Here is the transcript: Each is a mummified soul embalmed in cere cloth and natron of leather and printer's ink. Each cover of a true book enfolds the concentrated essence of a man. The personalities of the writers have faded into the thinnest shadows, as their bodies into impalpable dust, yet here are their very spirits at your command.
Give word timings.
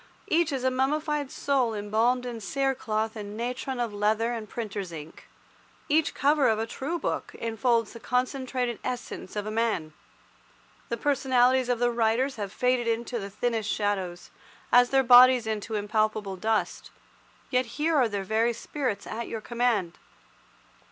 Each 0.25 0.51
is 0.51 0.63
a 0.63 0.71
mummified 0.71 1.29
soul 1.29 1.75
embalmed 1.75 2.25
in 2.25 2.41
cere 2.41 2.73
cloth 2.73 3.15
and 3.15 3.37
natron 3.37 3.79
of 3.79 3.93
leather 3.93 4.33
and 4.33 4.49
printer's 4.49 4.91
ink. 4.91 5.27
Each 5.89 6.15
cover 6.15 6.49
of 6.49 6.57
a 6.57 6.65
true 6.65 6.97
book 6.97 7.35
enfolds 7.37 7.93
the 7.93 7.99
concentrated 7.99 8.79
essence 8.83 9.35
of 9.35 9.45
a 9.45 9.51
man. 9.51 9.93
The 10.89 10.97
personalities 10.97 11.69
of 11.69 11.77
the 11.77 11.91
writers 11.91 12.37
have 12.37 12.51
faded 12.51 12.87
into 12.87 13.19
the 13.19 13.29
thinnest 13.29 13.69
shadows, 13.69 14.31
as 14.71 14.89
their 14.89 15.03
bodies 15.03 15.45
into 15.45 15.75
impalpable 15.75 16.35
dust, 16.35 16.89
yet 17.51 17.67
here 17.77 17.95
are 17.95 18.09
their 18.09 18.23
very 18.23 18.53
spirits 18.53 19.05
at 19.05 19.27
your 19.27 19.39
command. 19.39 19.99